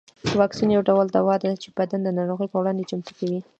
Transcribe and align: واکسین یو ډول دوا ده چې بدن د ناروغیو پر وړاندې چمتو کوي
واکسین 0.39 0.69
یو 0.71 0.83
ډول 0.89 1.07
دوا 1.17 1.35
ده 1.43 1.51
چې 1.61 1.67
بدن 1.77 1.99
د 2.03 2.09
ناروغیو 2.17 2.51
پر 2.51 2.59
وړاندې 2.61 2.87
چمتو 2.89 3.11
کوي 3.19 3.39